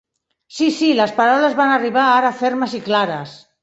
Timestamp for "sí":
0.59-0.69, 0.77-0.89